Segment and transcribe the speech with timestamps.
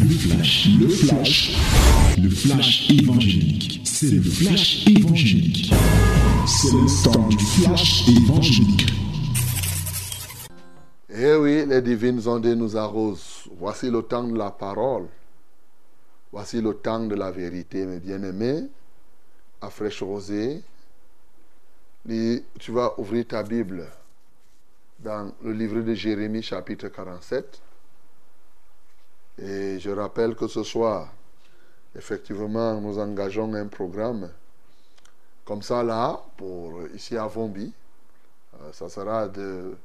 [0.00, 1.56] Le flash, le flash,
[2.22, 3.80] le flash évangélique.
[3.84, 5.72] C'est le flash évangélique.
[6.46, 8.92] C'est le temps du flash évangélique.
[11.10, 13.48] Eh oui, les divines ondes nous arrosent.
[13.58, 15.08] Voici le temps de la parole.
[16.30, 18.68] Voici le temps de la vérité, mes bien-aimés.
[19.60, 20.62] À fraîche rosée,
[22.06, 23.84] tu vas ouvrir ta Bible
[25.00, 27.62] dans le livre de Jérémie chapitre 47.
[29.40, 31.12] Et je rappelle que ce soir,
[31.94, 34.30] effectivement, nous engageons un programme
[35.44, 37.72] comme ça là, pour ici à Vombi.
[38.60, 39.76] Euh, ça sera de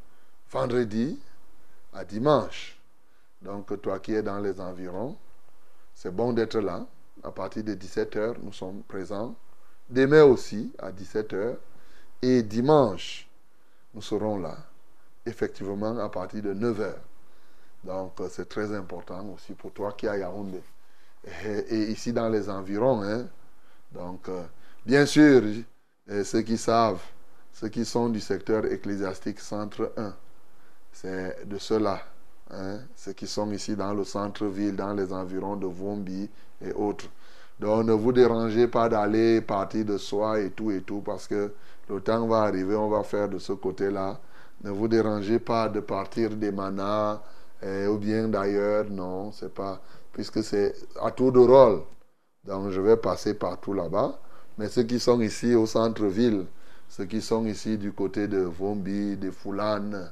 [0.51, 1.19] vendredi
[1.93, 2.77] à dimanche.
[3.41, 5.15] Donc toi qui es dans les environs,
[5.93, 6.85] c'est bon d'être là.
[7.23, 9.35] À partir de 17h, nous sommes présents.
[9.89, 11.55] Demain aussi, à 17h.
[12.21, 13.29] Et dimanche,
[13.93, 14.57] nous serons là,
[15.25, 16.93] effectivement, à partir de 9h.
[17.83, 20.61] Donc, euh, c'est très important aussi pour toi qui es à Yaoundé.
[21.45, 23.01] Et, ici, dans les environs.
[23.01, 23.27] Hein.
[23.91, 24.43] Donc, euh,
[24.85, 25.41] bien sûr,
[26.23, 27.01] ceux qui savent,
[27.53, 30.13] ceux qui sont du secteur ecclésiastique centre 1,
[30.91, 32.01] c'est de ceux-là.
[32.51, 36.29] Hein, ceux qui sont ici dans le centre-ville, dans les environs de Vombi
[36.61, 37.07] et autres.
[37.59, 41.51] Donc ne vous dérangez pas d'aller partir de soi et tout et tout parce que
[41.89, 44.19] le temps va arriver, on va faire de ce côté-là.
[44.63, 47.21] Ne vous dérangez pas de partir des manas
[47.63, 51.83] eh, ou bien d'ailleurs, non, c'est pas, puisque c'est à tour de rôle.
[52.45, 54.19] Donc je vais passer partout là-bas.
[54.57, 56.45] Mais ceux qui sont ici au centre-ville,
[56.89, 60.11] ceux qui sont ici du côté de Vombi, de Foulane,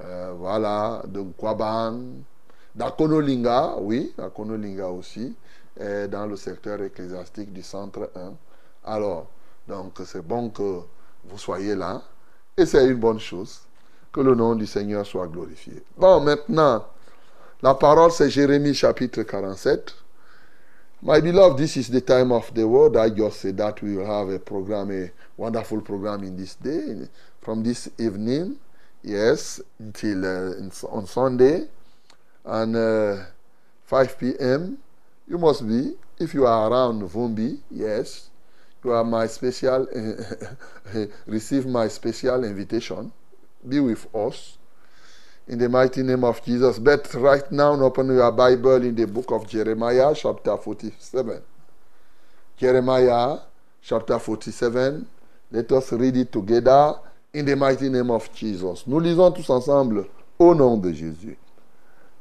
[0.00, 2.00] euh, voilà, de Kwabang,
[2.74, 5.34] d'Akonolinga, oui, Akonolinga aussi,
[5.78, 8.32] dans le secteur ecclésiastique du centre 1.
[8.84, 9.28] Alors,
[9.68, 10.80] donc c'est bon que
[11.24, 12.02] vous soyez là,
[12.56, 13.67] et c'est une bonne chose.
[14.12, 15.82] Que le nom du Seigneur soit glorifié.
[15.96, 16.86] Bon, maintenant,
[17.62, 19.94] la parole c'est Jérémie chapitre 47.
[21.00, 22.96] My beloved, this is the time of the word.
[22.96, 27.06] I just said that we will have a program, a wonderful program in this day,
[27.40, 28.58] from this evening,
[29.04, 31.68] yes, until uh, on Sunday,
[32.44, 33.16] and uh,
[33.84, 34.78] 5 p.m.
[35.28, 38.30] You must be, if you are around Vumbi, yes,
[38.82, 39.86] you are my special,
[41.26, 43.12] receive my special invitation.
[43.66, 44.58] Be with us
[45.48, 46.78] in the mighty name of Jesus.
[46.78, 51.42] But right now, open your Bible in the book of Jeremiah, chapter 47.
[52.56, 53.38] Jeremiah,
[53.82, 55.06] chapter 47.
[55.50, 56.94] Let us read it together
[57.32, 58.86] in the mighty name of Jesus.
[58.86, 60.06] Nous lisons tous ensemble
[60.38, 61.38] au nom de Jésus.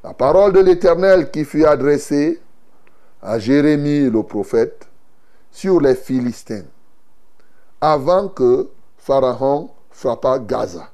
[0.03, 2.39] La parole de l'Éternel qui fut adressée
[3.21, 4.87] à Jérémie le prophète
[5.51, 6.65] sur les Philistins
[7.81, 10.89] avant que Pharaon frappât Gaza.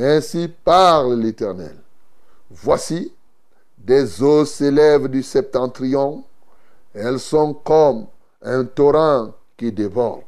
[0.00, 1.76] Ainsi parle l'Éternel.
[2.50, 3.12] Voici,
[3.76, 6.22] des eaux s'élèvent du septentrion.
[6.94, 8.06] Elles sont comme
[8.42, 10.22] un torrent qui déborde.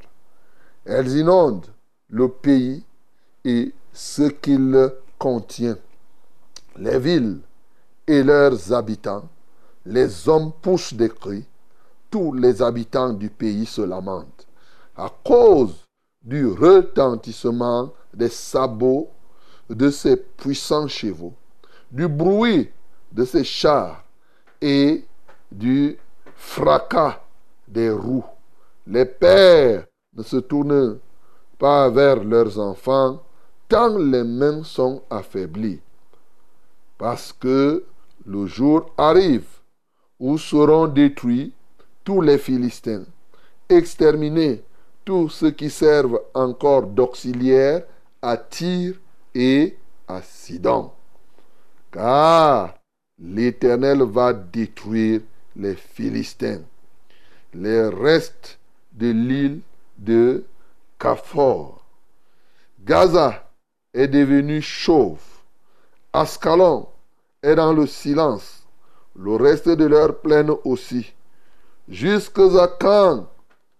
[0.84, 1.68] Elles inondent
[2.08, 2.84] le pays
[3.44, 5.78] et ce qu'il contient,
[6.76, 7.38] les villes
[8.08, 9.28] et leurs habitants
[9.86, 11.46] les hommes poussent des cris,
[12.10, 14.46] tous les habitants du pays se lamentent
[14.96, 15.86] à cause
[16.22, 19.10] du retentissement des sabots
[19.70, 21.34] de ces puissants chevaux,
[21.90, 22.70] du bruit
[23.12, 24.04] de ces chars
[24.60, 25.04] et
[25.50, 25.96] du
[26.34, 27.20] fracas
[27.66, 28.24] des roues.
[28.86, 30.98] Les pères ne se tournent
[31.58, 33.22] pas vers leurs enfants
[33.68, 35.80] tant les mains sont affaiblies.
[36.98, 37.84] Parce que
[38.26, 39.46] le jour arrive
[40.18, 41.54] où seront détruits
[42.04, 43.04] tous les Philistins,
[43.68, 44.64] exterminés
[45.04, 47.84] tous ceux qui servent encore d'auxiliaires
[48.20, 48.96] à Tyr
[49.34, 49.76] et
[50.08, 50.90] à Sidon.
[51.92, 52.74] Car
[53.18, 55.20] l'Éternel va détruire
[55.56, 56.62] les Philistins,
[57.52, 58.58] les restes
[58.92, 59.60] de l'île
[59.98, 60.44] de
[60.98, 61.84] Caphor.
[62.84, 63.50] Gaza
[63.92, 65.20] est devenu chauve.
[66.12, 66.88] Ascalon
[67.42, 68.60] est dans le silence
[69.16, 71.12] le reste de leur plaine aussi.
[71.88, 73.26] Jusqu'à quand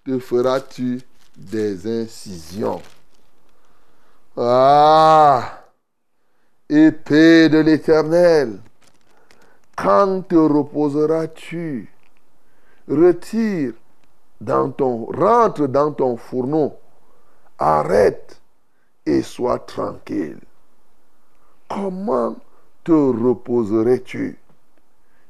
[0.04, 1.00] te feras-tu
[1.36, 2.82] des incisions
[4.36, 5.64] Ah
[6.68, 8.60] Épée de l'Éternel,
[9.76, 11.92] quand te reposeras-tu?
[12.86, 13.72] Retire
[14.40, 16.74] dans ton, rentre dans ton fourneau,
[17.58, 18.40] arrête
[19.04, 20.38] et sois tranquille.
[21.68, 22.36] Comment
[22.84, 24.38] te reposerais-tu?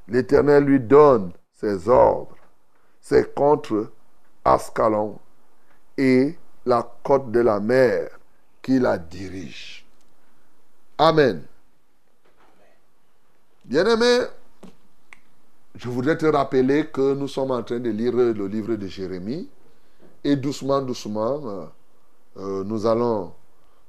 [0.08, 2.36] L'Éternel lui donne ses ordres.
[3.00, 3.90] C'est contre
[4.44, 5.18] Ascalon
[5.96, 6.36] et
[6.66, 8.19] la côte de la mer
[8.78, 9.84] la dirige.
[10.98, 11.42] Amen.
[13.64, 14.26] Bien-aimé,
[15.76, 19.48] je voudrais te rappeler que nous sommes en train de lire le livre de Jérémie.
[20.22, 21.64] Et doucement, doucement, euh,
[22.36, 23.32] euh, nous allons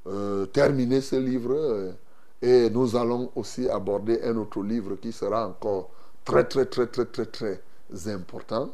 [0.07, 1.93] euh, terminer ce livre
[2.41, 5.89] et nous allons aussi aborder un autre livre qui sera encore
[6.23, 7.61] très, très, très, très, très, très
[8.07, 8.73] important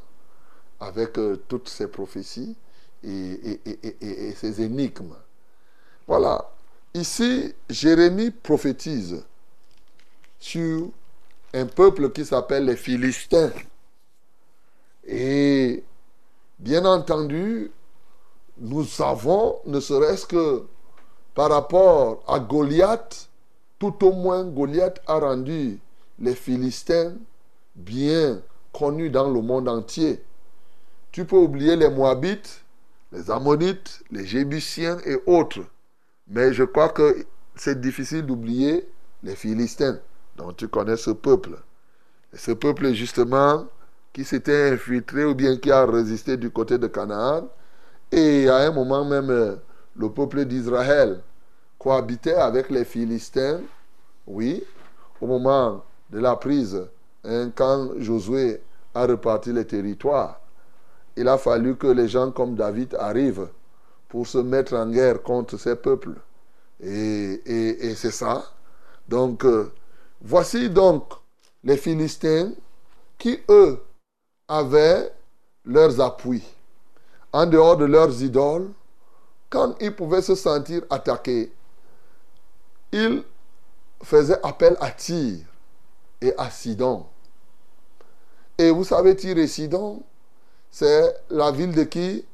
[0.79, 1.17] avec
[1.47, 2.55] toutes ces prophéties
[3.03, 3.59] et,
[4.01, 5.15] et, ces énigmes.
[6.07, 6.49] Voilà.
[6.93, 9.23] Ici, Jérémie prophétise
[10.39, 10.87] sur
[11.53, 13.51] un peuple qui s'appelle les Philistins.
[15.05, 15.83] Et
[16.59, 17.71] bien entendu,
[18.57, 20.65] nous savons, ne serait-ce que
[21.35, 23.29] par rapport à Goliath,
[23.77, 25.79] tout au moins Goliath a rendu
[26.19, 27.13] les Philistins
[27.75, 28.41] bien
[28.73, 30.23] connus dans le monde entier.
[31.11, 32.63] Tu peux oublier les Moabites,
[33.11, 35.61] les Ammonites, les Jébusiens et autres.
[36.29, 37.25] Mais je crois que
[37.55, 38.87] c'est difficile d'oublier
[39.23, 39.99] les Philistins.
[40.35, 41.57] Donc tu connais ce peuple.
[42.33, 43.65] Ce peuple, justement,
[44.13, 47.47] qui s'était infiltré ou bien qui a résisté du côté de Canaan.
[48.11, 49.55] Et à un moment même, euh,
[49.95, 51.21] le peuple d'Israël
[51.79, 53.61] cohabitait avec les Philistins.
[54.25, 54.63] Oui,
[55.21, 56.81] au moment de la prise,
[57.23, 58.61] hein, quand Josué
[58.93, 60.39] a reparti les territoires,
[61.15, 63.47] il a fallu que les gens comme David arrivent
[64.09, 66.15] pour se mettre en guerre contre ces peuples.
[66.81, 68.43] Et, c'est ça.
[69.07, 69.71] Donc, euh,
[70.21, 71.13] Voici donc
[71.63, 72.51] les Philistins
[73.17, 73.83] qui, eux,
[74.47, 75.11] avaient
[75.65, 76.43] leurs appuis.
[77.33, 78.71] En dehors de leurs idoles,
[79.49, 81.51] quand ils pouvaient se sentir attaqués,
[82.91, 83.23] ils
[84.01, 85.39] faisaient appel à Tyr
[86.21, 87.05] et à Sidon.
[88.57, 90.01] Et vous savez, Tyr et Sidon,
[90.71, 92.25] c'est la ville de qui?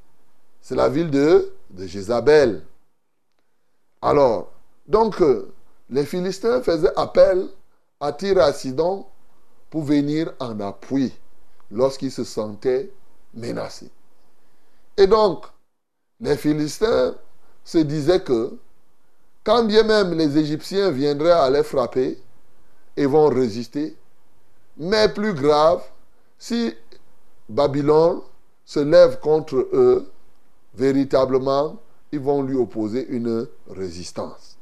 [0.62, 2.64] C'est la ville de, de Jézabel.
[4.02, 4.52] Alors,
[4.88, 5.22] donc,
[5.90, 7.48] les Philistins faisaient appel
[8.00, 9.06] à Sidon
[9.70, 11.14] pour venir en appui
[11.72, 12.92] lorsqu'il se sentait
[13.34, 13.90] menacé.
[14.98, 15.46] Et donc,
[16.20, 17.16] les Philistins
[17.64, 18.58] se disaient que
[19.44, 22.22] quand bien même les Égyptiens viendraient à les frapper,
[22.96, 23.98] ils vont résister.
[24.78, 25.82] Mais plus grave,
[26.38, 26.74] si
[27.50, 28.22] Babylone
[28.66, 30.12] se lève contre eux,
[30.76, 31.78] véritablement,
[32.12, 34.58] ils vont lui opposer une résistance.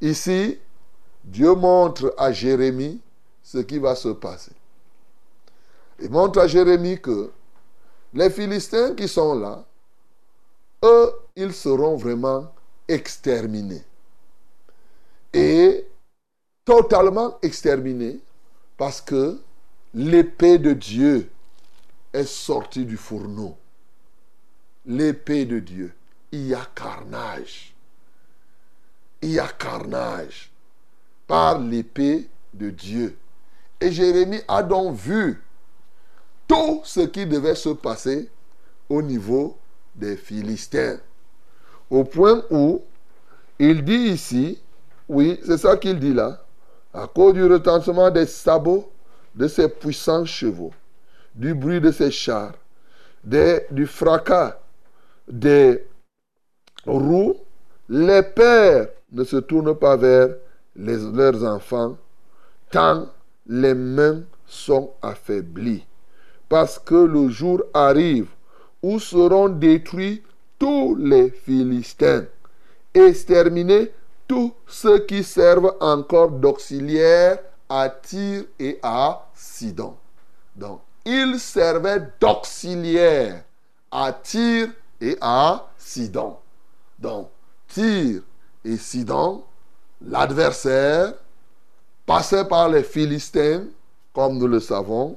[0.00, 0.58] Ici,
[1.24, 3.00] Dieu montre à Jérémie
[3.42, 4.52] ce qui va se passer.
[6.00, 7.30] Il montre à Jérémie que
[8.14, 9.64] les Philistins qui sont là,
[10.84, 12.52] eux, ils seront vraiment
[12.86, 13.84] exterminés.
[15.32, 15.86] Et
[16.64, 18.20] totalement exterminés
[18.76, 19.38] parce que
[19.92, 21.30] l'épée de Dieu
[22.12, 23.56] est sortie du fourneau.
[24.88, 25.92] L'épée de Dieu.
[26.32, 27.74] Il y a carnage.
[29.20, 30.50] Il y a carnage
[31.26, 33.18] par l'épée de Dieu.
[33.82, 35.42] Et Jérémie a donc vu
[36.46, 38.30] tout ce qui devait se passer
[38.88, 39.58] au niveau
[39.94, 40.98] des Philistins.
[41.90, 42.80] Au point où
[43.58, 44.58] il dit ici,
[45.06, 46.42] oui, c'est ça qu'il dit là,
[46.94, 48.90] à cause du retentissement des sabots
[49.34, 50.72] de ses puissants chevaux,
[51.34, 52.54] du bruit de ses chars,
[53.22, 54.58] du fracas
[55.28, 55.86] des
[56.86, 57.36] roues,
[57.88, 60.28] les pères ne se tournent pas vers
[60.76, 61.96] leurs enfants,
[62.70, 63.06] tant
[63.46, 65.86] les mains sont affaiblies.
[66.48, 68.28] Parce que le jour arrive
[68.82, 70.22] où seront détruits
[70.58, 72.24] tous les Philistins,
[72.94, 73.92] exterminés
[74.26, 77.38] tous ceux qui servent encore d'auxiliaires
[77.68, 79.94] à Tyr et à Sidon.
[80.56, 83.44] Donc, ils servaient d'auxiliaires
[83.90, 84.68] à Tyr
[85.00, 86.36] et à Sidon.
[86.98, 87.28] Donc,
[87.68, 88.22] Tyr
[88.64, 89.44] et Sidon
[90.00, 91.14] L'adversaire
[92.06, 93.64] passait par les Philistins,
[94.12, 95.16] comme nous le savons,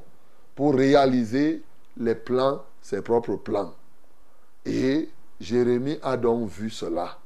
[0.55, 1.63] pour réaliser
[1.97, 3.73] les plans, ses propres plans.
[4.65, 5.09] Et
[5.39, 7.17] Jérémie a donc vu cela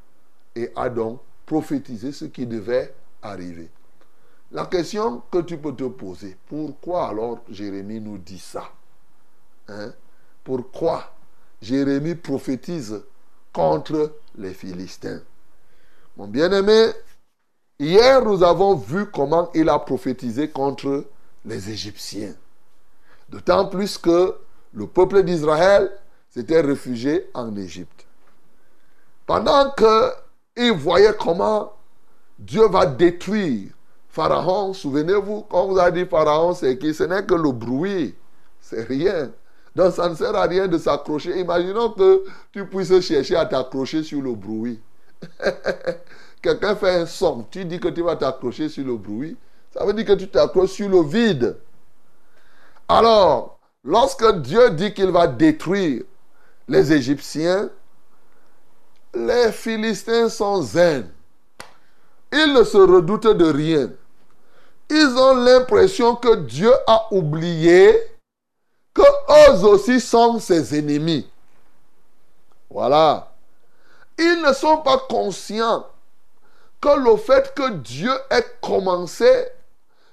[0.55, 3.69] et a donc prophétisé ce qui devait arriver.
[4.51, 8.69] La question que tu peux te poser, pourquoi alors Jérémie nous dit ça
[9.67, 9.91] hein?
[10.43, 11.14] Pourquoi
[11.65, 13.01] Jérémie prophétise
[13.51, 15.22] contre les Philistins
[16.15, 16.91] Mon bien-aimé,
[17.79, 21.05] Hier, nous avons vu comment il a prophétisé contre
[21.43, 22.34] les Égyptiens.
[23.27, 24.36] D'autant plus que
[24.74, 25.91] le peuple d'Israël
[26.29, 28.05] s'était réfugié en Égypte.
[29.25, 31.74] Pendant qu'il voyait comment
[32.38, 33.72] Dieu va détruire
[34.07, 36.93] Pharaon, souvenez-vous, quand vous a dit Pharaon, c'est qui?
[36.93, 38.15] Ce n'est que le bruit,
[38.62, 39.31] c'est rien.
[39.75, 41.39] Donc ça ne sert à rien de s'accrocher.
[41.39, 44.79] Imaginons que tu puisses chercher à t'accrocher sur le bruit.
[46.41, 49.36] Quelqu'un fait un son, tu dis que tu vas t'accrocher sur le bruit.
[49.72, 51.58] Ça veut dire que tu t'accroches sur le vide.
[52.88, 56.03] Alors, lorsque Dieu dit qu'il va détruire
[56.67, 57.70] les Égyptiens,
[59.13, 61.10] les Philistins sont zen.
[62.32, 63.89] Ils ne se redoutent de rien.
[64.89, 67.91] Ils ont l'impression que Dieu a oublié
[68.95, 69.01] que
[69.51, 71.27] eux aussi sont ses ennemis.
[72.69, 73.31] Voilà.
[74.17, 75.85] Ils ne sont pas conscients
[76.81, 79.29] que le fait que Dieu ait commencé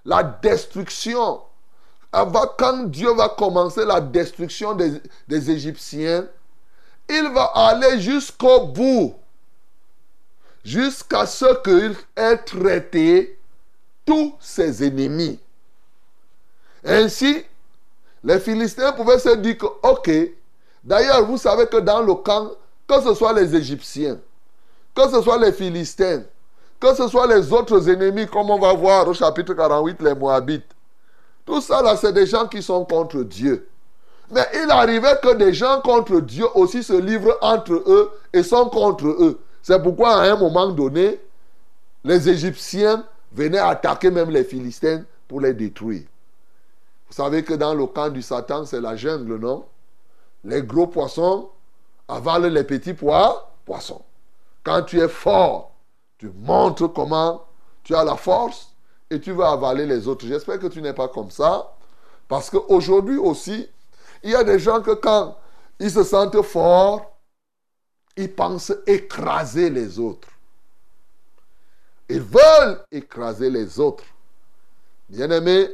[0.04, 1.40] la destruction,
[2.58, 6.26] quand Dieu va commencer la destruction des, des Égyptiens,
[7.08, 9.14] il va aller jusqu'au bout,
[10.64, 13.38] jusqu'à ce qu'il ait traité
[14.04, 15.38] tous ses ennemis.
[16.84, 17.44] Ainsi,
[18.24, 20.10] les Philistins pouvaient se dire que, ok,
[20.84, 22.50] d'ailleurs, vous savez que dans le camp,
[22.86, 24.18] que ce soit les Égyptiens,
[24.94, 26.22] que ce soit les Philistins,
[26.78, 30.66] que ce soit les autres ennemis, comme on va voir au chapitre 48, les Moabites,
[31.44, 33.68] tout ça là, c'est des gens qui sont contre Dieu.
[34.30, 38.68] Mais il arrivait que des gens contre Dieu aussi se livrent entre eux et sont
[38.68, 39.40] contre eux.
[39.62, 41.20] C'est pourquoi à un moment donné,
[42.04, 46.02] les Égyptiens venaient attaquer même les Philistins pour les détruire.
[47.12, 49.66] Vous savez que dans le camp du Satan, c'est la jungle, non?
[50.44, 51.50] Les gros poissons
[52.08, 54.00] avalent les petits poissons.
[54.64, 55.72] Quand tu es fort,
[56.16, 57.44] tu montres comment
[57.82, 58.70] tu as la force
[59.10, 60.24] et tu vas avaler les autres.
[60.24, 61.74] J'espère que tu n'es pas comme ça.
[62.28, 63.68] Parce qu'aujourd'hui aussi,
[64.22, 65.36] il y a des gens que quand
[65.80, 67.14] ils se sentent forts,
[68.16, 70.28] ils pensent écraser les autres.
[72.08, 74.04] Ils veulent écraser les autres.
[75.10, 75.68] Bien-aimé,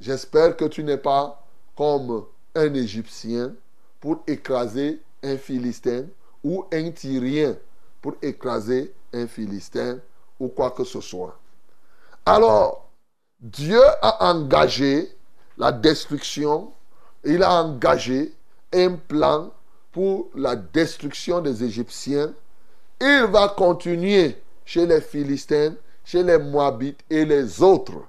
[0.00, 1.44] j'espère que tu n'es pas
[1.76, 3.54] comme un Égyptien
[4.00, 6.04] pour écraser un Philistin
[6.44, 7.56] ou un Tyrien
[8.00, 9.98] pour écraser un Philistin
[10.38, 11.38] ou quoi que ce soit.
[12.24, 12.88] Alors,
[13.40, 15.16] Dieu a engagé
[15.56, 16.72] la destruction,
[17.24, 18.32] il a engagé
[18.72, 19.50] un plan
[19.92, 22.32] pour la destruction des Égyptiens.
[23.00, 25.74] Il va continuer chez les Philistins,
[26.04, 28.02] chez les Moabites et les autres.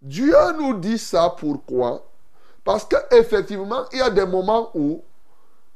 [0.00, 2.04] Dieu nous dit ça pourquoi?
[2.64, 5.02] Parce qu'effectivement, il y a des moments où,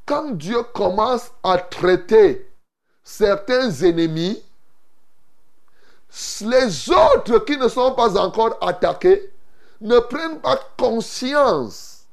[0.06, 2.48] quand Dieu commence à traiter
[3.02, 4.42] certains ennemis,
[6.42, 9.32] les autres qui ne sont pas encore attaqués
[9.80, 12.04] ne prennent pas conscience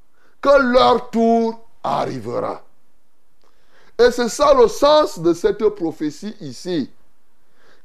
[0.41, 2.63] que leur tour arrivera.
[3.99, 6.89] Et c'est ça le sens de cette prophétie ici.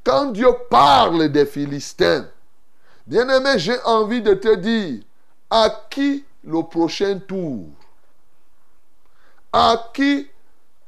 [0.03, 2.25] Quand Dieu parle des Philistins,
[3.07, 5.03] bien-aimé, j'ai envie de te dire,
[5.49, 7.67] à qui le prochain tour?
[9.53, 10.27] À qui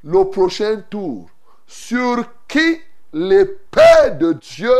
[0.03, 1.29] le prochain tour?
[1.65, 2.81] Sur qui
[3.13, 4.77] l'épée de Dieu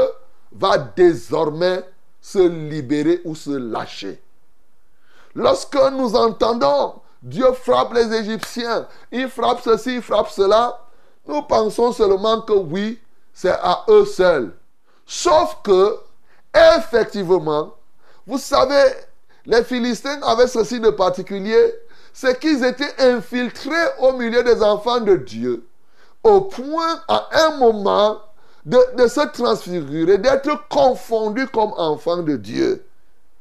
[0.51, 1.83] va désormais
[2.21, 4.21] se libérer ou se lâcher?
[5.35, 10.79] Lorsque nous entendons Dieu frappe les Égyptiens, il frappe ceci, il frappe cela,
[11.27, 12.99] nous pensons seulement que oui,
[13.33, 14.55] c'est à eux seuls.
[15.05, 15.99] Sauf que,
[16.77, 17.73] effectivement,
[18.25, 18.93] vous savez,
[19.45, 21.73] les Philistins avaient ceci de particulier,
[22.13, 25.67] c'est qu'ils étaient infiltrés au milieu des enfants de Dieu,
[26.23, 28.19] au point à un moment
[28.65, 32.85] de, se transfigurer, d'être confondus comme enfants de Dieu.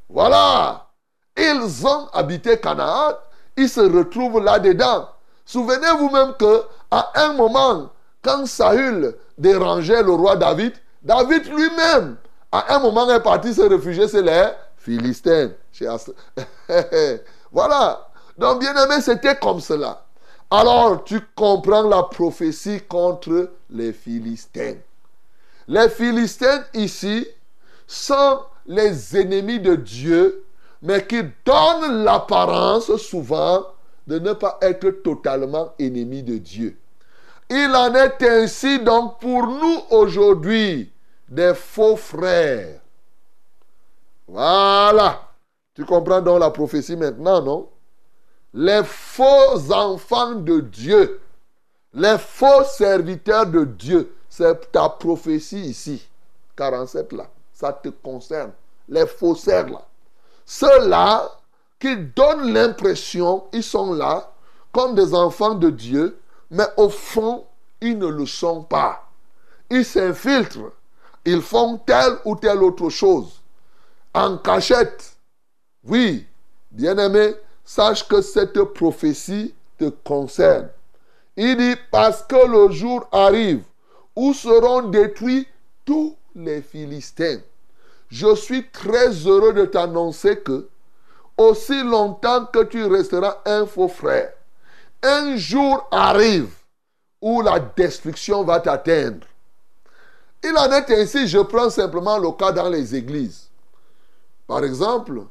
[0.09, 0.87] Voilà.
[1.35, 3.13] Ils ont habité Canaan,
[3.57, 5.09] ils se retrouvent là-dedans.
[5.45, 7.89] Souvenez-vous même que à un moment,
[8.21, 12.15] quand Saül dérangeait le roi David, David lui-même,
[12.51, 15.51] à un moment, est parti se réfugier chez les Philistins.
[17.51, 18.07] voilà.
[18.37, 20.03] Donc, bien aimé, c'était comme cela.
[20.49, 24.75] Alors, tu comprends la prophétie contre les Philistins.
[25.67, 27.27] Les Philistins ici
[27.85, 30.45] sont les ennemis de Dieu,
[30.81, 33.65] mais qui donnent l'apparence souvent
[34.05, 36.77] de ne pas être totalement ennemis de Dieu.
[37.49, 40.91] Il en est ainsi donc pour nous aujourd'hui
[41.27, 42.79] des faux frères.
[44.27, 45.21] Voilà.
[45.73, 47.69] Tu comprends donc la prophétie maintenant, non?
[48.53, 51.21] Les faux enfants de Dieu,
[51.93, 56.07] les faux serviteurs de Dieu, c'est ta prophétie ici,
[56.55, 57.27] 47 là.
[57.53, 58.51] Ça te concerne.
[58.89, 59.85] Les faussaires là.
[60.45, 61.29] Ceux-là
[61.79, 64.31] qui donnent l'impression, ils sont là
[64.71, 66.19] comme des enfants de Dieu,
[66.49, 67.45] mais au fond,
[67.81, 69.09] ils ne le sont pas.
[69.69, 70.71] Ils s'infiltrent.
[71.29, 73.41] Ils font telle ou telle autre chose.
[74.13, 75.17] En cachette.
[75.83, 76.25] Oui,
[76.71, 80.69] bien-aimé, sache que cette prophétie te concerne.
[81.35, 83.63] Il dit, parce que le jour arrive
[84.15, 85.45] où seront détruits
[85.83, 87.41] tous les Philistins.
[88.07, 90.69] Je suis très heureux de t'annoncer que
[91.37, 94.31] aussi longtemps que tu resteras un faux frère.
[95.03, 96.53] Un jour arrive
[97.21, 99.27] où la destruction va t'atteindre.
[100.47, 103.49] Il en est ainsi, je prends simplement le cas dans les églises.
[104.47, 105.23] Par exemple,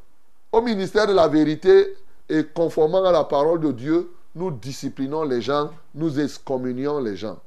[0.53, 1.97] au ministère de la vérité
[2.29, 7.39] et conformément à la parole de Dieu, nous disciplinons les gens, nous excommunions les gens.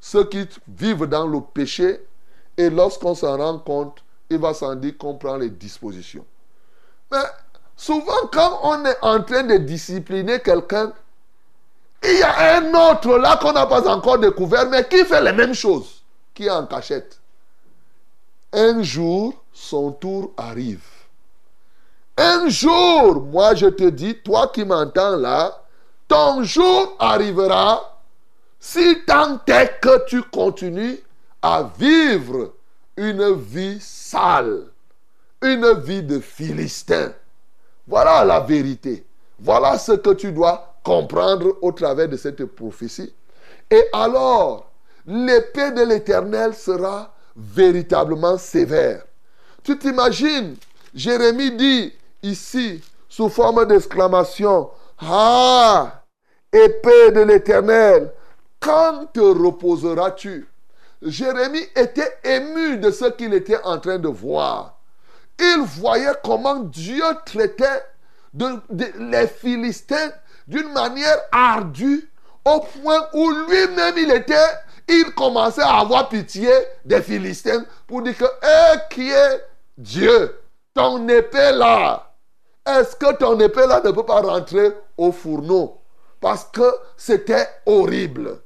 [0.00, 2.00] Ceux qui vivent dans le péché,
[2.56, 6.24] et lorsqu'on s'en rend compte, il va s'en dire qu'on prend les dispositions.
[7.12, 7.18] Mais
[7.76, 10.92] souvent, quand on est en train de discipliner quelqu'un,
[12.02, 15.32] il y a un autre là qu'on n'a pas encore découvert, mais qui fait les
[15.32, 15.99] mêmes choses,
[16.48, 17.20] en cachette.
[18.52, 20.84] Un jour, son tour arrive.
[22.16, 25.62] Un jour, moi je te dis, toi qui m'entends là,
[26.06, 27.98] ton jour arrivera
[28.58, 30.98] si tant est que tu continues
[31.40, 32.52] à vivre
[32.96, 34.66] une vie sale,
[35.40, 37.12] une vie de Philistin.
[37.86, 39.06] Voilà la vérité.
[39.38, 43.12] Voilà ce que tu dois comprendre au travers de cette prophétie.
[43.70, 44.69] Et alors,
[45.10, 49.02] l'épée de l'Éternel sera véritablement sévère.
[49.64, 50.56] Tu t'imagines,
[50.94, 56.04] Jérémie dit ici, sous forme d'exclamation, Ah,
[56.52, 58.12] épée de l'Éternel,
[58.60, 60.46] quand te reposeras-tu?
[61.02, 64.78] Jérémie était ému de ce qu'il était en train de voir.
[65.40, 67.82] Il voyait comment Dieu traitait
[68.34, 70.12] les Philistins
[70.46, 72.08] d'une manière ardue
[72.44, 74.34] au point où lui-même il était,
[74.90, 76.50] il commençait à avoir pitié
[76.84, 79.44] des Philistins pour dire que, eh, qui est
[79.78, 80.36] Dieu?
[80.74, 82.14] Ton épée là,
[82.66, 85.78] est-ce que ton épée là ne peut pas rentrer au fourneau?
[86.20, 88.40] Parce que c'était horrible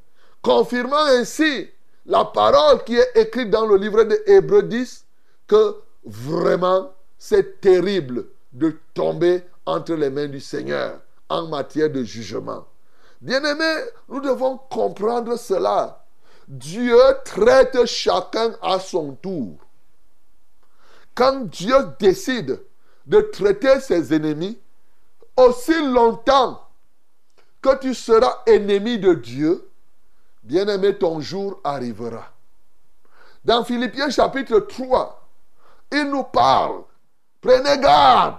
[0.45, 1.71] confirmant ainsi
[2.07, 5.07] la parole qui est écrite dans le livre de Hébreux 10,
[5.49, 12.67] que vraiment c'est terrible de tomber entre les mains du Seigneur en matière de jugement.
[13.23, 16.04] Bien-aimés, nous devons comprendre cela.
[16.49, 19.57] Dieu traite chacun à son tour.
[21.15, 22.61] Quand Dieu décide
[23.07, 24.59] de traiter ses ennemis,
[25.37, 26.61] aussi longtemps
[27.63, 29.71] que tu seras ennemi de Dieu,
[30.45, 32.31] Bien-aimé, ton jour arrivera.
[33.47, 35.27] Dans Philippiens chapitre 3,
[35.91, 36.83] il nous parle,
[37.41, 38.39] prenez garde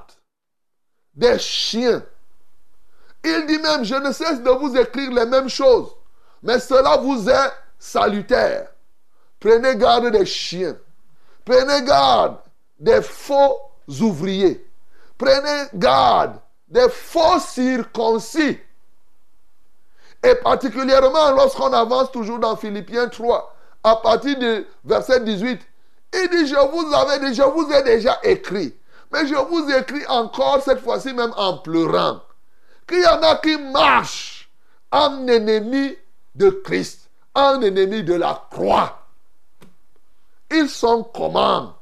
[1.15, 2.03] des chiens.
[3.23, 5.95] Il dit même, je ne cesse de vous écrire les mêmes choses,
[6.43, 7.51] mais cela vous est
[7.85, 8.67] salutaire.
[9.39, 10.77] Prenez garde des chiens.
[11.43, 12.37] Prenez garde
[12.79, 13.59] des faux
[14.01, 14.65] ouvriers.
[15.17, 18.59] Prenez garde des faux circoncis
[20.25, 25.61] et particulièrement lorsqu'on avance toujours dans Philippiens 3, à partir du verset 18,
[26.15, 28.73] il dit, je vous, avais, je vous ai déjà écrit.
[29.13, 32.21] Mais je vous écris encore, cette fois-ci même en pleurant,
[32.87, 34.49] qu'il y en a qui marchent
[34.91, 35.95] en ennemi
[36.33, 37.04] de Christ,
[37.35, 39.05] en ennemi de la croix.
[40.49, 41.75] Ils sont comment?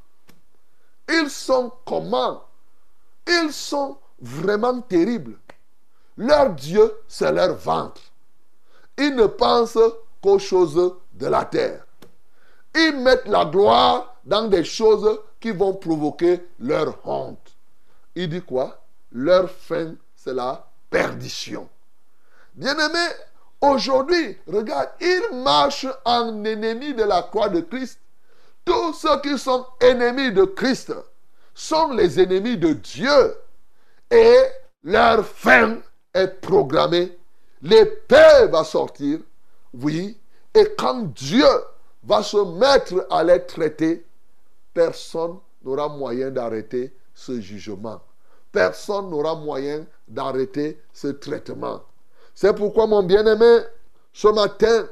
[1.08, 2.44] Ils sont comment?
[3.28, 5.38] Ils sont vraiment terribles.
[6.18, 8.02] Leur Dieu, c'est leur ventre.
[8.98, 9.80] Ils ne pensent
[10.22, 11.86] qu'aux choses de la terre.
[12.76, 17.56] Ils mettent la gloire dans des choses qui vont provoquer leur honte.
[18.16, 18.84] Il dit quoi?
[19.12, 21.68] Leur fin, c'est la perdition.
[22.54, 23.14] Bien-aimés,
[23.64, 28.00] aujourd'hui, regarde, ils marchent en ennemis de la croix de Christ.
[28.66, 30.94] Tous ceux qui sont ennemis de Christ
[31.54, 33.36] sont les ennemis de Dieu.
[34.12, 34.38] Et
[34.84, 35.78] leur fin
[36.14, 37.18] est programmée
[37.64, 39.20] L'épée va sortir,
[39.74, 40.20] oui,
[40.54, 41.48] et quand Dieu
[42.04, 44.06] va se mettre à les traiter,
[44.74, 48.02] personne n'aura moyen d'arrêter ce jugement.
[48.52, 51.82] Personne n'aura moyen d'arrêter ce traitement.
[52.36, 53.60] C'est pourquoi, mon bien-aimé,
[54.12, 54.88] ce matin,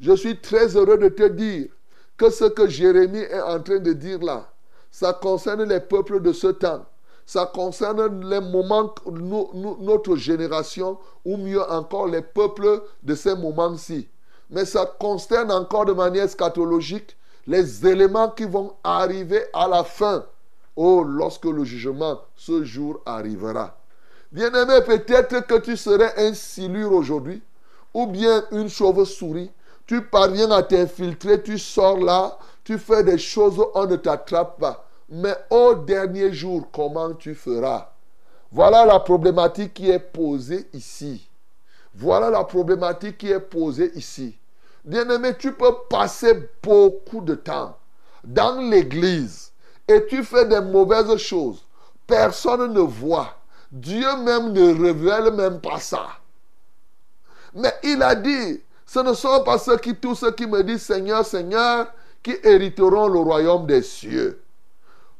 [0.00, 1.68] je suis très heureux de te dire
[2.16, 4.48] que ce que Jérémie est en train de dire là,
[4.90, 6.84] ça concerne les peuples de ce temps
[7.30, 14.08] ça concerne les moments, notre génération, ou mieux encore les peuples de ces moments-ci.
[14.50, 20.24] Mais ça concerne encore de manière scatologique les éléments qui vont arriver à la fin.
[20.74, 23.79] Oh, lorsque le jugement, ce jour arrivera.
[24.32, 27.42] Bien-aimé, peut-être que tu serais un silure aujourd'hui,
[27.92, 29.50] ou bien une chauve-souris.
[29.86, 34.86] Tu parviens à t'infiltrer, tu sors là, tu fais des choses, on ne t'attrape pas.
[35.08, 37.90] Mais au dernier jour, comment tu feras?
[38.52, 41.28] Voilà la problématique qui est posée ici.
[41.92, 44.36] Voilà la problématique qui est posée ici.
[44.84, 47.76] Bien-aimé, tu peux passer beaucoup de temps
[48.22, 49.50] dans l'église
[49.88, 51.64] et tu fais des mauvaises choses.
[52.06, 53.39] Personne ne voit.
[53.70, 56.06] Dieu même ne révèle même pas ça.
[57.54, 60.82] Mais il a dit, ce ne sont pas ceux qui, tous ceux qui me disent
[60.82, 61.86] Seigneur, Seigneur,
[62.22, 64.42] qui hériteront le royaume des cieux.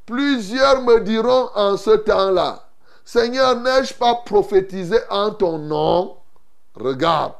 [0.05, 2.67] Plusieurs me diront en ce temps-là,
[3.05, 6.17] Seigneur, n'ai-je pas prophétisé en ton nom?
[6.75, 7.35] Regarde.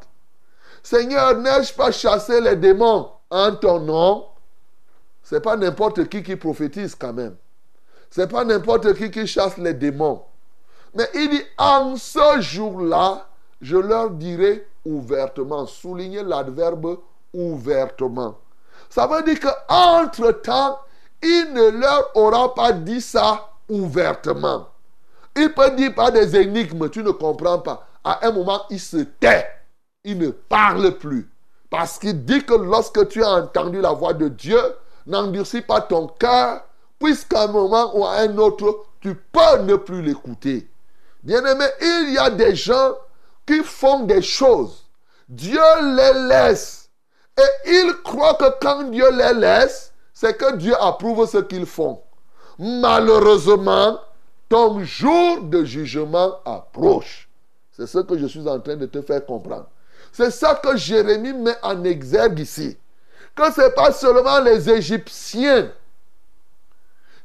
[0.83, 4.27] Seigneur, n'ai-je pas chassé les démons en ton nom?
[5.23, 7.37] Ce n'est pas n'importe qui qui prophétise quand même.
[8.11, 10.23] Ce n'est pas n'importe qui qui chasse les démons.
[10.95, 13.27] Mais il dit, en ce jour-là,
[13.61, 15.67] je leur dirai ouvertement.
[15.67, 16.99] Soulignez l'adverbe
[17.33, 18.39] ouvertement.
[18.89, 20.79] Ça veut dire qu'entre-temps,
[21.23, 24.69] il ne leur aura pas dit ça ouvertement.
[25.37, 27.87] Il peut dire pas des énigmes, tu ne comprends pas.
[28.03, 29.47] À un moment, il se tait.
[30.03, 31.31] Il ne parle plus.
[31.69, 34.61] Parce qu'il dit que lorsque tu as entendu la voix de Dieu,
[35.07, 36.63] n'endurcis pas ton cœur,
[36.99, 40.70] puisqu'à un moment ou à un autre, tu peux ne plus l'écouter.
[41.23, 42.95] Bien-aimé, il y a des gens
[43.47, 44.85] qui font des choses.
[45.29, 46.91] Dieu les laisse.
[47.39, 52.03] Et ils croient que quand Dieu les laisse, c'est que Dieu approuve ce qu'ils font.
[52.59, 53.99] Malheureusement,
[54.49, 57.29] ton jour de jugement approche.
[57.73, 59.69] C'est ce que je suis en train de te faire comprendre.
[60.13, 62.77] C'est ça que Jérémie met en exergue ici.
[63.35, 65.71] Que ce n'est pas seulement les Égyptiens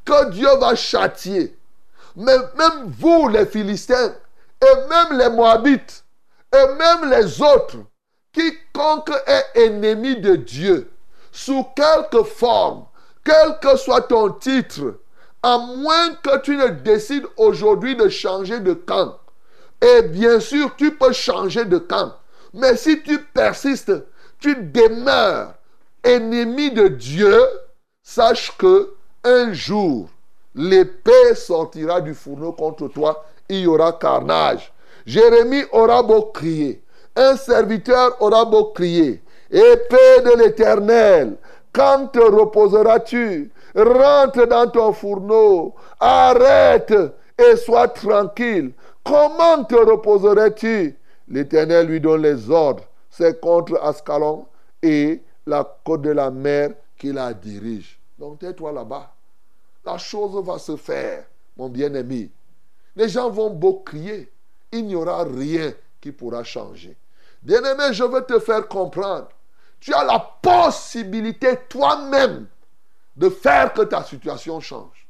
[0.05, 1.57] que Dieu va châtier.
[2.15, 4.15] Mais même vous, les Philistins,
[4.61, 6.05] et même les Moabites,
[6.53, 7.77] et même les autres,
[8.31, 10.91] quiconque est ennemi de Dieu,
[11.31, 12.85] sous quelque forme,
[13.23, 14.99] quel que soit ton titre,
[15.43, 19.19] à moins que tu ne décides aujourd'hui de changer de camp.
[19.81, 22.13] Et bien sûr, tu peux changer de camp.
[22.53, 23.91] Mais si tu persistes,
[24.39, 25.53] tu demeures
[26.03, 27.39] ennemi de Dieu,
[28.01, 30.09] sache que un jour,
[30.55, 34.73] l'épée sortira du fourneau contre toi, il y aura carnage.
[35.05, 36.81] Jérémie aura beau crier,
[37.15, 41.37] un serviteur aura beau crier, épée de l'Éternel,
[41.71, 43.51] quand te reposeras-tu?
[43.75, 46.93] Rentre dans ton fourneau, arrête
[47.37, 48.71] et sois tranquille.
[49.03, 50.97] Comment te reposerais-tu?
[51.27, 52.85] L'Éternel lui donne les ordres.
[53.09, 54.45] C'est contre Ascalon
[54.81, 57.99] et la côte de la mer qui la dirige.
[58.17, 59.14] Donc tais-toi là-bas.
[59.85, 62.31] La chose va se faire, mon bien-aimé.
[62.95, 64.31] Les gens vont beau crier.
[64.71, 66.97] Il n'y aura rien qui pourra changer.
[67.43, 69.29] Bien-aimé, je veux te faire comprendre.
[69.79, 72.47] Tu as la possibilité toi-même
[73.15, 75.07] de faire que ta situation change.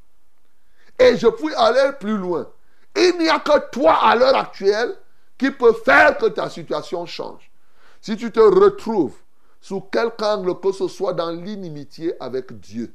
[1.00, 2.48] Et je puis aller plus loin.
[2.96, 4.96] Il n'y a que toi à l'heure actuelle
[5.38, 7.50] qui peut faire que ta situation change.
[8.02, 9.16] Si tu te retrouves
[9.62, 12.94] sous quelque angle que ce soit dans l'inimitié avec Dieu,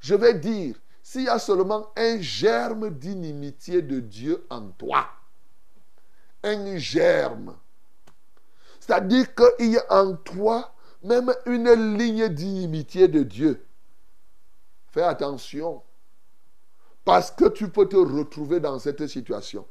[0.00, 0.74] je vais dire,
[1.10, 5.08] s'il y a seulement un germe d'inimitié de Dieu en toi,
[6.44, 7.56] un germe,
[8.78, 13.66] c'est-à-dire qu'il y a en toi même une ligne d'inimitié de Dieu.
[14.92, 15.82] Fais attention.
[17.04, 19.66] Parce que tu peux te retrouver dans cette situation.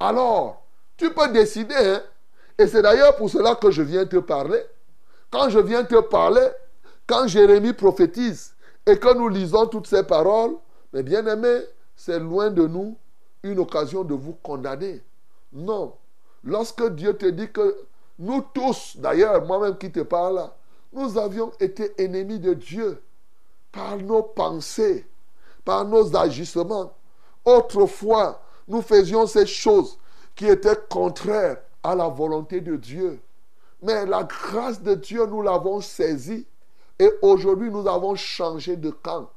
[0.00, 0.64] Alors,
[0.96, 2.02] tu peux décider, hein,
[2.56, 4.62] et c'est d'ailleurs pour cela que je viens te parler.
[5.30, 6.48] Quand je viens te parler,
[7.06, 8.51] quand Jérémie prophétise
[8.86, 10.56] et que nous lisons toutes ces paroles,
[10.92, 11.60] mais bien aimé,
[11.96, 12.96] c'est loin de nous
[13.42, 15.02] une occasion de vous condamner.
[15.52, 15.94] Non.
[16.44, 17.76] Lorsque Dieu te dit que
[18.18, 20.48] nous tous, d'ailleurs, moi-même qui te parle,
[20.92, 23.02] nous avions été ennemis de Dieu
[23.70, 25.06] par nos pensées,
[25.64, 26.92] par nos agissements.
[27.44, 29.98] Autrefois, nous faisions ces choses
[30.34, 33.20] qui étaient contraires à la volonté de Dieu.
[33.82, 36.46] Mais la grâce de Dieu, nous l'avons saisie.
[37.02, 39.28] Et aujourd'hui, nous avons changé de camp.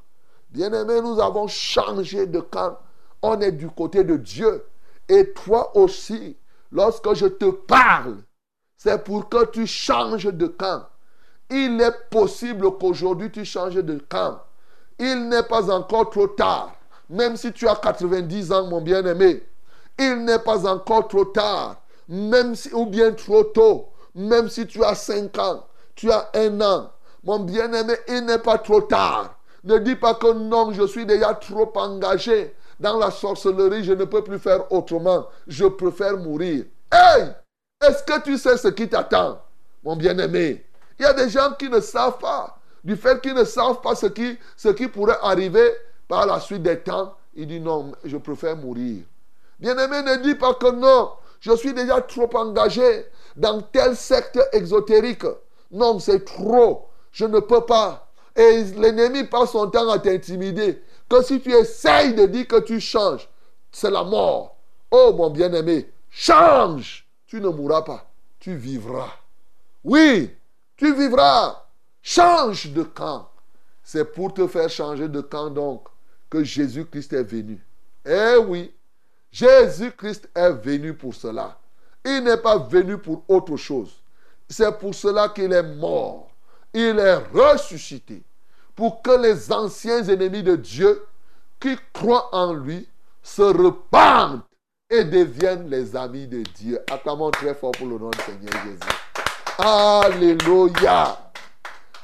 [0.52, 2.78] Bien-aimés, nous avons changé de camp.
[3.24, 4.64] On est du côté de Dieu.
[5.10, 6.38] Et toi aussi,
[6.72, 8.18] lorsque je te parle,
[8.78, 10.84] c'est pour que tu changes de camp.
[11.50, 14.44] Il est possible qu'aujourd'hui tu changes de camp.
[15.00, 16.76] Il n'est pas encore trop tard.
[17.10, 19.42] Même si tu as 90 ans, mon bien-aimé.
[19.98, 21.78] Il n'est pas encore trop tard.
[22.08, 23.90] Même si, ou bien trop tôt.
[24.14, 26.92] Même si tu as 5 ans, tu as un an.
[27.26, 29.36] Mon bien-aimé, il n'est pas trop tard.
[29.64, 34.06] Ne dis pas que non, je suis déjà trop engagé dans la sorcellerie, je ne
[34.06, 35.28] peux plus faire autrement.
[35.48, 36.66] Je préfère mourir.
[36.92, 37.32] Hey!
[37.84, 39.42] Est-ce que tu sais ce qui t'attend,
[39.84, 40.66] mon bien-aimé?
[41.00, 42.58] Il y a des gens qui ne savent pas.
[42.84, 45.72] Du fait qu'ils ne savent pas ce qui, pourrait arriver
[46.08, 49.04] par la suite des temps, il dit non, je préfère mourir.
[49.60, 55.26] Bien-aimé, ne dis pas que non, je suis déjà trop engagé dans tel secte exotérique.
[55.72, 56.88] Non, c'est trop.
[57.16, 58.12] Je ne peux pas.
[58.36, 60.84] Et l'ennemi passe son temps à t'intimider.
[61.10, 63.30] Que si tu essayes de dire que tu changes,
[63.72, 64.58] c'est la mort.
[64.92, 67.08] Oh mon bien-aimé, change.
[67.26, 68.06] Tu ne mourras pas,
[68.38, 69.14] tu vivras.
[69.86, 70.36] Oui,
[70.76, 71.64] tu vivras.
[72.02, 73.30] Change de camp.
[73.82, 75.88] C'est pour te faire changer de camp donc
[76.30, 77.66] que Jésus-Christ est venu.
[78.06, 78.74] Eh oui,
[79.32, 81.58] Jésus-Christ est venu pour cela.
[82.04, 83.94] Il n'est pas venu pour autre chose.
[84.50, 86.35] C'est pour cela qu'il est mort.
[86.78, 88.22] Il est ressuscité.
[88.76, 91.08] Pour que les anciens ennemis de Dieu
[91.58, 92.86] qui croient en lui
[93.24, 94.44] se repentent
[94.90, 96.78] et deviennent les amis de Dieu.
[96.92, 98.80] Acclamons très fort pour le nom du Seigneur Jésus.
[99.58, 101.18] Alléluia.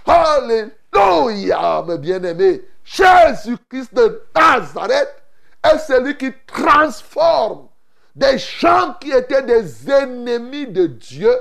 [0.05, 2.61] Alléluia, mes bien-aimés.
[2.85, 5.13] Jésus-Christ de Nazareth
[5.65, 7.67] est celui qui transforme
[8.15, 11.35] des gens qui étaient des ennemis de Dieu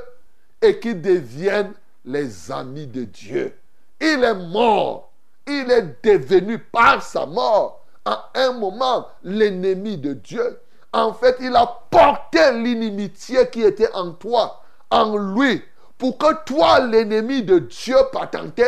[0.60, 3.56] et qui deviennent les amis de Dieu.
[4.00, 5.10] Il est mort.
[5.46, 10.60] Il est devenu par sa mort à un moment l'ennemi de Dieu.
[10.92, 15.62] En fait, il a porté l'inimitié qui était en toi, en lui,
[15.98, 18.64] pour que toi, l'ennemi de Dieu patenté,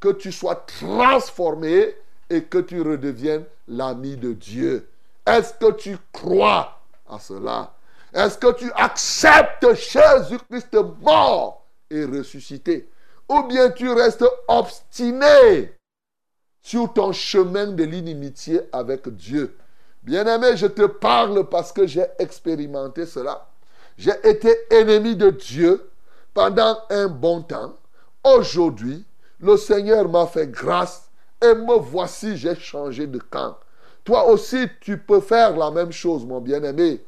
[0.00, 1.94] que tu sois transformé
[2.28, 4.88] et que tu redeviennes l'ami de Dieu.
[5.26, 7.72] Est-ce que tu crois à cela?
[8.12, 11.63] Est-ce que tu acceptes Jésus-Christ mort?
[11.90, 12.88] Et ressuscité
[13.28, 15.72] Ou bien tu restes obstiné
[16.62, 19.56] sur ton chemin de l'inimitié avec Dieu
[20.04, 23.48] Bien-aimé, je te parle parce que j'ai expérimenté cela.
[23.96, 25.88] J'ai été ennemi de Dieu
[26.34, 27.78] pendant un bon temps.
[28.22, 29.06] Aujourd'hui,
[29.40, 31.08] le Seigneur m'a fait grâce
[31.42, 33.56] et me voici, j'ai changé de camp.
[34.04, 37.02] Toi aussi, tu peux faire la même chose, mon bien-aimé.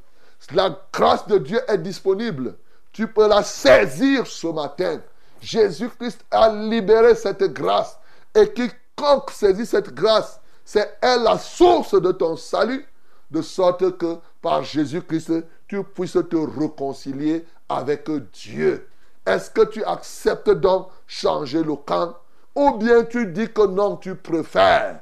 [0.54, 2.54] La grâce de Dieu est disponible.
[2.96, 5.02] Tu peux la saisir ce matin.
[5.42, 7.98] Jésus-Christ a libéré cette grâce.
[8.34, 12.88] Et quiconque saisit cette grâce, c'est elle la source de ton salut,
[13.30, 18.88] de sorte que par Jésus-Christ, tu puisses te réconcilier avec Dieu.
[19.26, 22.16] Est-ce que tu acceptes donc changer le camp?
[22.54, 25.00] Ou bien tu dis que non, tu préfères?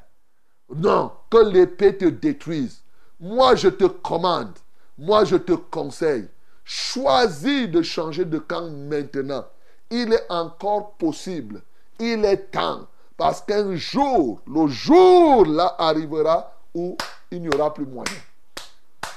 [0.75, 2.81] Non, que l'épée te détruise.
[3.21, 4.51] Moi, je te commande,
[4.97, 6.27] moi, je te conseille,
[6.65, 9.45] choisis de changer de camp maintenant.
[9.89, 11.61] Il est encore possible.
[11.99, 12.87] Il est temps.
[13.15, 16.97] Parce qu'un jour, le jour là arrivera où
[17.31, 18.11] il n'y aura plus moyen.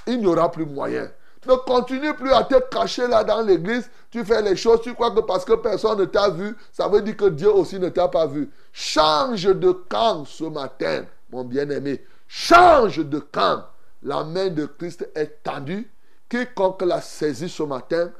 [0.06, 1.10] Il n'y aura plus moyen.
[1.46, 3.90] Ne continue plus à te cacher là dans l'église.
[4.10, 7.00] Tu fais les choses, tu crois que parce que personne ne t'a vu, ça veut
[7.00, 8.50] dire que Dieu aussi ne t'a pas vu.
[8.72, 12.04] Change de camp ce matin, mon bien-aimé.
[12.26, 13.64] Change de camp.
[14.02, 15.90] La main de Christ est tendue.
[16.28, 18.10] Quiconque l'a saisi ce matin,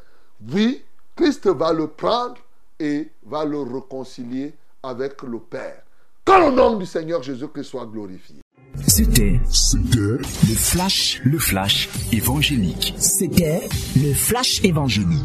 [0.53, 0.83] oui,
[1.15, 2.37] Christ va le prendre
[2.81, 5.83] et va le réconcilier avec le Père.
[6.25, 8.37] Que le nom du Seigneur Jésus-Christ soit glorifié.
[8.87, 9.41] C'était
[9.83, 10.19] le
[10.55, 12.95] flash, le flash évangélique.
[12.99, 15.25] C'était le flash évangélique.